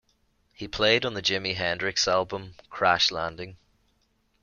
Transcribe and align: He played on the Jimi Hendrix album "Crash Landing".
He 0.55 0.67
played 0.67 1.05
on 1.05 1.13
the 1.13 1.21
Jimi 1.21 1.53
Hendrix 1.53 2.07
album 2.07 2.55
"Crash 2.71 3.11
Landing". 3.11 3.57